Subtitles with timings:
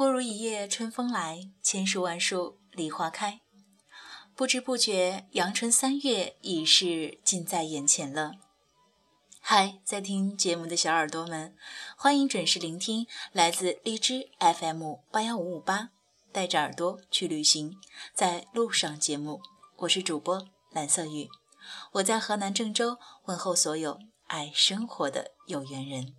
[0.00, 3.42] 忽如一夜春风来，千树万树梨花开。
[4.34, 8.36] 不知不觉，阳春三月已是近在眼前了。
[9.42, 11.54] 嗨，在听节目的小耳朵们，
[11.98, 15.90] 欢迎准时聆听来自荔枝 FM 八幺五五八，
[16.32, 17.76] 带着耳朵去旅行，
[18.14, 19.42] 在路上节目。
[19.80, 21.28] 我是主播蓝色雨，
[21.92, 23.98] 我在河南郑州问候所有
[24.28, 26.14] 爱生活的有缘人。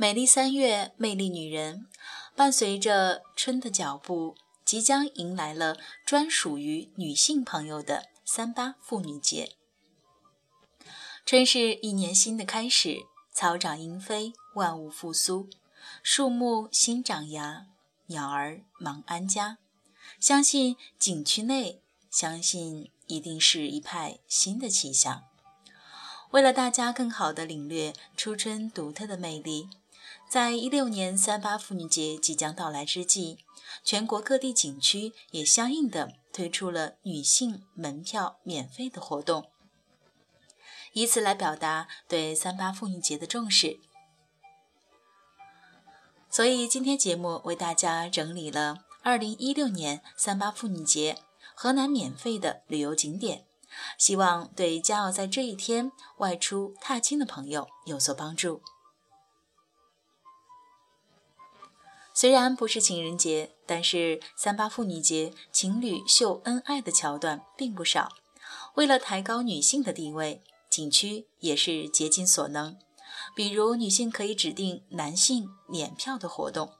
[0.00, 1.88] 美丽三月，魅力女人，
[2.36, 4.36] 伴随着春的脚步。
[4.64, 5.76] 即将迎来了
[6.06, 9.56] 专属于女性朋友的三八妇女节。
[11.26, 12.98] 春是一年新的开始，
[13.32, 15.48] 草长莺飞，万物复苏，
[16.04, 17.66] 树木新长芽，
[18.06, 19.58] 鸟儿忙安家。
[20.20, 25.24] 相信景区内，相信一定是一派新的气象。
[26.30, 29.70] 为了大家更好的领略初春独特的魅力，
[30.28, 33.38] 在一六年三八妇女节即将到来之际。
[33.84, 39.50] 全国各地景区也相应的推出了女性门票免费的活动，
[40.92, 43.78] 以此来表达对三八妇女节的重视。
[46.30, 51.18] 所以今天节目为大家整理了二零一六年三八妇女节
[51.54, 53.44] 河南免费的旅游景点，
[53.96, 58.62] 希望对将要在这一天外出踏青的朋友有所帮助。
[62.20, 68.16] 虽然不是情人节，但是三八妇女节情侣秀恩爱的桥段并不少。
[68.74, 72.76] 为了抬高女性的地位，景区也是竭尽所能，
[73.36, 76.72] 比如女性可以指定男性免票的活动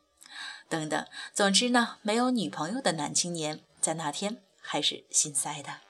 [0.68, 1.06] 等等。
[1.32, 5.82] 总之呢，没有女朋友的男青年在那天还是心塞的。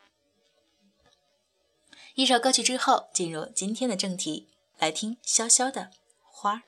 [2.17, 6.63] 一首歌曲之后，进入今天的正题，来听潇潇的花儿。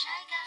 [0.00, 0.39] shy guy.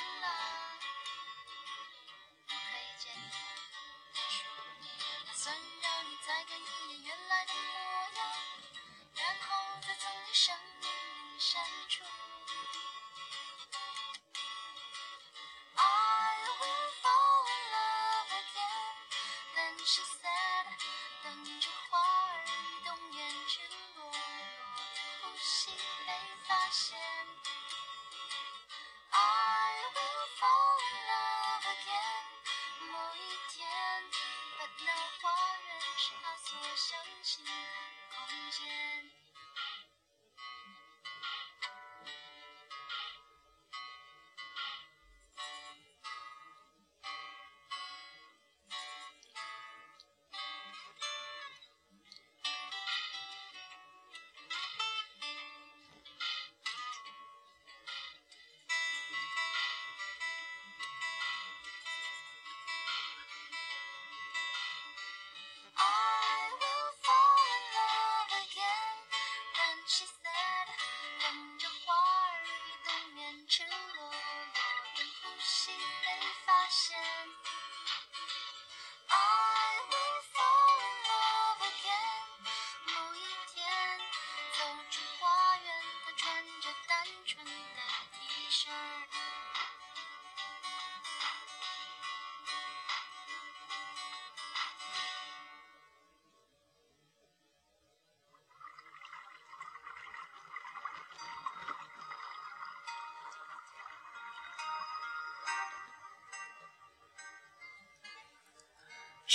[76.64, 77.13] 发现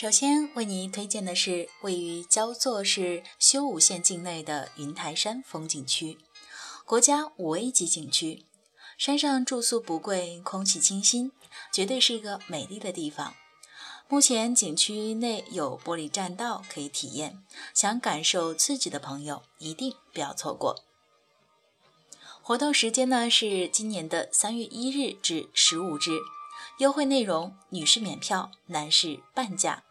[0.01, 6.19] 首先为您推荐的是位于焦作市修武县境内的云台山风景区，
[6.85, 8.45] 国家五 A 级景区。
[8.97, 11.33] 山上住宿不贵，空气清新，
[11.73, 13.35] 绝对是一个美丽的地方。
[14.07, 17.43] 目前景区内有玻璃栈道可以体验，
[17.75, 20.85] 想感受刺激的朋友一定不要错过。
[22.41, 26.21] 活动时间呢是今年的三月一日至十五日，
[26.79, 29.83] 优惠内容：女士免票，男士半价。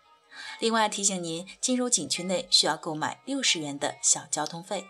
[0.59, 4.85] 另外提醒您，进入景区内需要购买六十元的小交通费。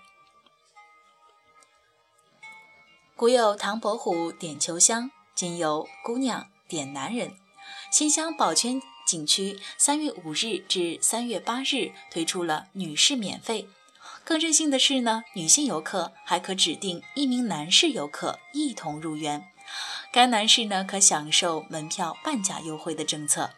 [3.15, 7.35] 古有唐伯虎点秋香，今有姑娘点男人。
[7.91, 13.67] 新乡宝泉景区三月五日至三月八日推出了女士免费。
[14.23, 19.51] 更任性的是呢，女性游客还可指定一名男士游客一同入园，
[20.11, 23.51] 该男士呢可享受门票半价优惠的政策。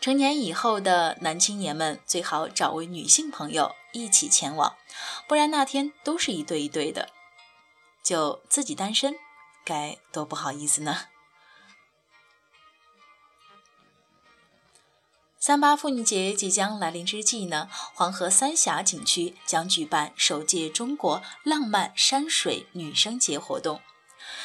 [0.00, 4.76] 成年以后的男青年们最好找位女性朋友一起前往，
[5.26, 7.10] 不然那天都是一对一对的，
[8.02, 9.16] 就自己单身，
[9.64, 11.06] 该多不好意思呢。
[15.38, 23.80] 三八妇女节即将来临之际呢，黄河三峡景区将举办首届中国浪漫山水女生节活动。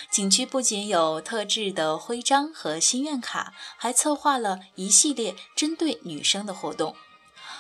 [0.10, 6.96] 景区不仅有特制的徽章和心愿卡，还策划了一系列针对女生的活动。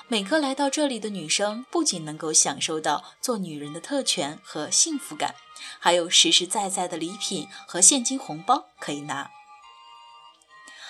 [0.08, 5.36] 每个来到这里的女生，不仅能够享受到做女人的特权和幸福感，
[5.80, 9.32] 还有实实在在的礼品和现金红包可以拿。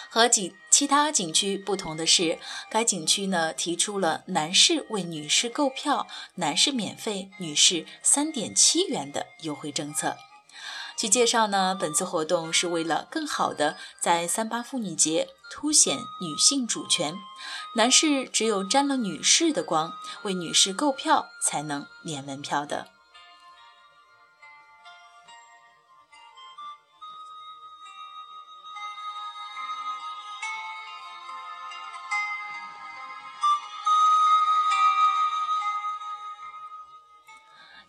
[0.09, 2.39] 和景其他景区不同的是，
[2.69, 10.17] 该景区呢提出了男士为女士购票，男士免费，女士三点七元的优惠政策。
[10.97, 17.15] 据介绍呢，本次活动是为了更好的在三八妇女节凸显女性主权，
[17.75, 19.93] 男士只有沾了女士的光，
[20.23, 22.87] 为女士购票才能免门票的。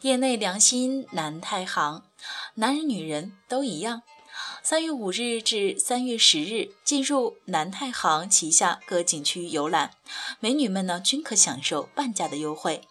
[0.03, 2.03] 业内良心，南太行，
[2.55, 4.03] 男人女人都一样。
[4.61, 9.93] 三月五日至三月十日，进入南太行旗下各景区游览，
[10.41, 12.83] 美女们呢均可享受半价的优惠。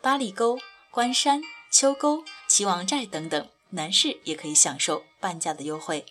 [0.00, 0.58] 八里沟、
[0.90, 6.06] 关山、秋沟、齐王寨等等，男士也可以享受半价的优惠。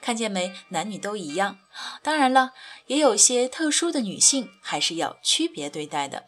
[0.00, 0.52] 看见没？
[0.70, 1.60] 男女都一样。
[2.02, 2.52] 当然了，
[2.88, 6.26] 也有些特殊的女性，还是要区别对待的。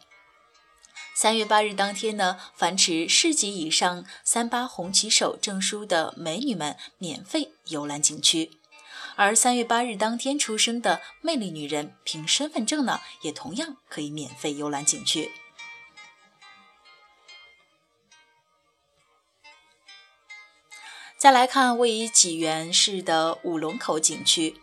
[1.17, 8.51] 三月八日当天呢，凡持市级以上三八红旗手证书的美女们免费游览景区，
[9.15, 15.31] 而三月八日当天出生的魅力女人凭身份证呢，也同样可以免费游览景区。
[21.17, 24.57] 再来看位于济源市的五龙口景区。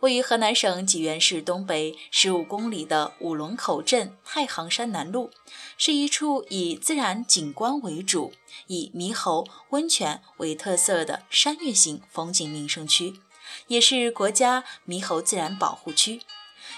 [0.00, 5.30] 位于河南省济源市东北十五公里的五龙口镇太行山南麓，
[5.76, 8.32] 是一处以自然景观为主、
[8.68, 13.14] 以猕猴温泉为特色的山岳型风景名胜区，
[13.66, 16.20] 也是国家猕猴自然保护区。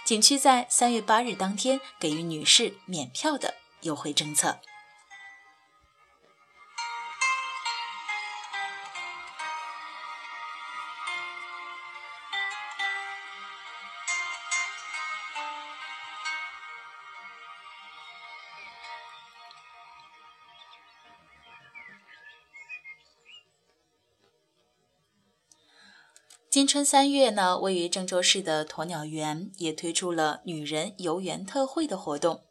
[0.05, 4.61] 景区在三月八日当天给予女士免票的优惠政策。
[26.61, 32.45] 今春三月呢，位于郑州市的鸵鸟园也推出了女人游园特惠的活动，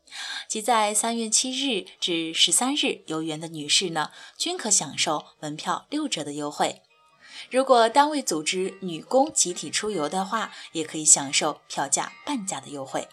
[0.48, 6.82] 即在三月七日至十三日游园的女士呢，均可享受门票六折的优惠。
[7.51, 13.08] 如果单位组织女工集体出游的话，也可以享受票价半价的优惠。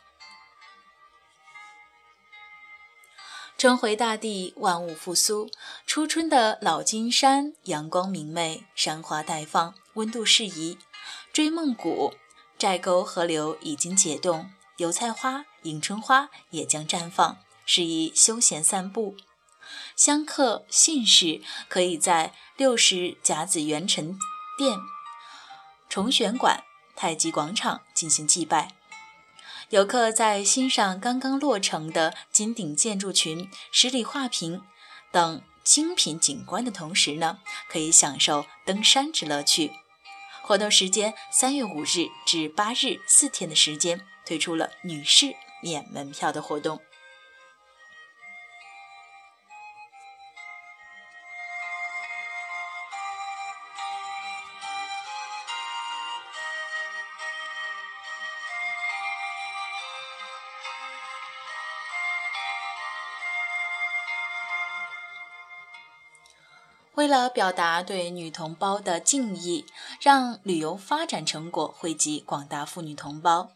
[3.58, 5.50] 春回大地，万物复苏。
[5.86, 10.76] 初春的老金山，阳光明媚，山花待放，温度适宜。
[11.36, 12.14] 追梦谷
[12.56, 19.18] 寨沟河流已经解冻，油菜花、迎春花也将绽放，适宜休闲散步。
[19.94, 24.18] 香客、信士可以在六十甲子元辰
[24.56, 24.78] 殿、
[25.90, 26.64] 重玄馆、
[26.94, 28.74] 太极广场进行祭拜。
[29.68, 34.62] 游客在欣赏刚刚落成的金顶建筑群、十里画屏
[35.12, 39.72] 等精品景观的同时呢，可以享受登山之乐趣。
[40.46, 46.80] 活动时间三月五日至八日四天的时间，推出了女士免门票的活动。
[66.96, 69.66] 为了表达对女同胞的敬意，
[70.00, 73.52] 让旅游发展成果惠及广大妇女同胞，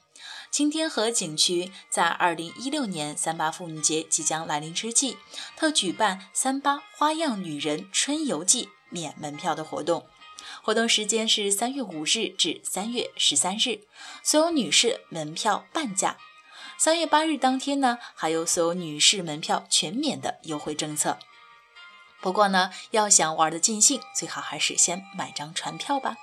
[0.50, 5.16] 青天河景区在二零一六年三八妇女节即将来临之际，
[5.56, 10.04] 特举办“三八花样女人春游季”免门票的活动。
[10.62, 13.80] 活动时间是三月五日至三月十三日，
[14.22, 16.18] 所有女士门票半价。
[16.76, 21.18] 三月八日当天呢，还有所有女士门票全免的优惠政策。
[22.20, 26.16] 不过呢，要想玩的尽兴，最好还是先买张船票吧。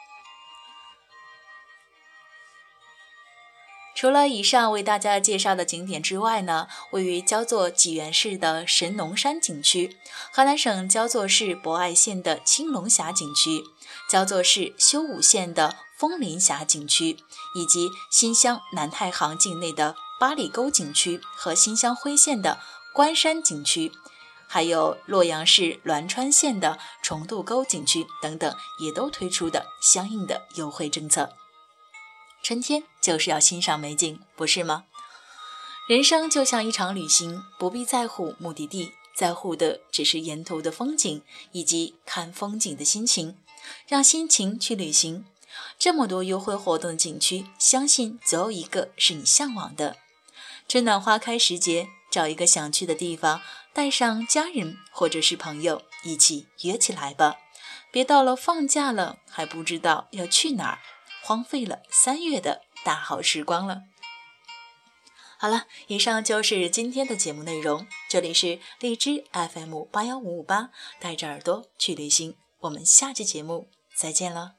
[3.96, 9.98] 除了以上为大家介绍的景点之外呢，位于焦作济源市的神农山景区、
[10.32, 13.64] 河南省焦作市博爱县的青龙峡景区、
[14.08, 17.18] 焦作市修武县的枫林峡景区，
[17.56, 22.60] 以及新乡南太行境内的八里沟景区和新乡辉县的
[22.94, 23.92] 关山景区。
[24.48, 31.34] 还有洛阳市栾川县的重渡沟景区等等，也都推出的相应的优惠政策。
[32.42, 34.86] 春天就是要欣赏美景，不是吗？
[35.90, 43.38] 人生就像一场旅行，不必在乎目的地，在乎的只是沿途的风景以及看风景的心情。
[43.86, 45.26] 让心情去旅行，
[45.78, 49.98] 这么多优惠活动的景区，相信总有一个是你向往的。
[50.70, 53.42] 春暖花开时节，找一个想去的地方。
[53.78, 57.36] 带上家人或者是朋友一起约起来吧，
[57.92, 60.80] 别到了放假了还不知道要去哪儿，
[61.22, 63.84] 荒废了三月的大好时光了。
[65.38, 67.86] 好了，以上就是今天的节目内容。
[68.10, 72.36] 这里是荔枝 FM 八幺五五八，带着耳朵去旅行。
[72.62, 74.56] 我们下期节目再见了。